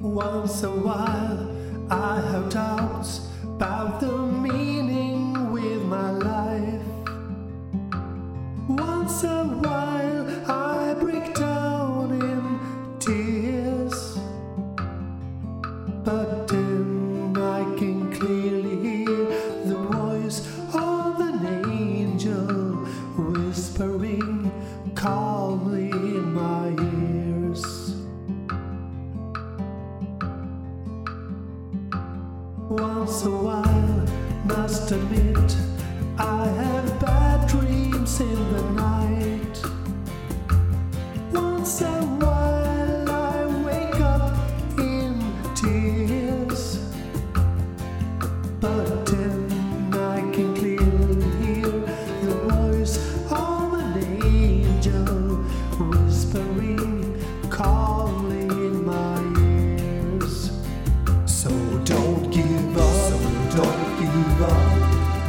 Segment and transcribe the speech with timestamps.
[0.00, 1.54] Once a while,
[1.90, 4.10] I have doubts about the
[34.70, 35.56] must admit,
[36.16, 39.62] I have bad dreams in the night.
[41.32, 42.00] Once a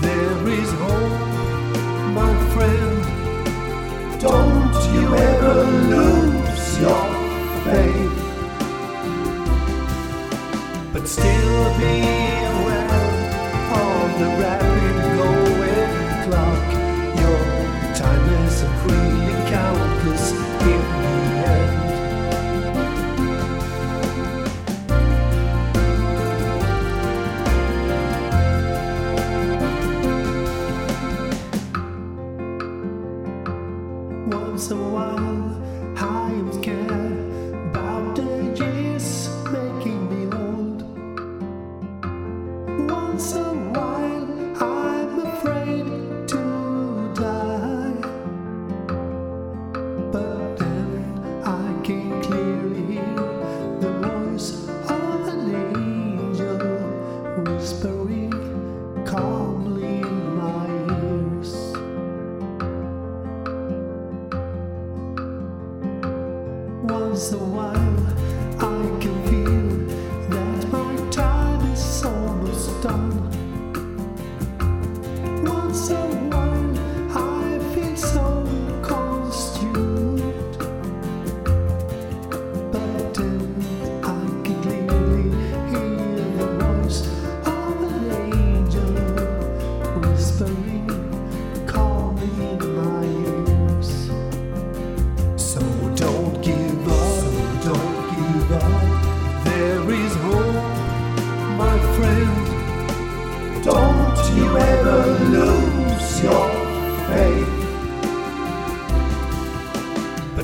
[0.00, 1.76] There is hope,
[2.14, 2.98] my friend.
[4.20, 5.54] Don't you ever
[5.94, 7.06] lose your
[7.64, 8.18] faith.
[10.92, 11.94] But still be
[12.54, 13.08] aware
[13.72, 14.67] of the rapid
[34.70, 35.27] Once while,
[66.88, 67.98] Once a while,
[68.58, 69.68] I can feel
[70.30, 73.12] that my time is almost done.
[75.44, 75.94] Once a
[76.32, 76.78] while,
[77.14, 78.42] I feel so
[78.80, 80.56] consumed.
[82.72, 83.38] But then
[84.02, 84.06] I
[84.42, 85.28] can clearly
[85.68, 87.00] hear the voice
[87.44, 88.94] of an angel
[90.00, 90.77] whispering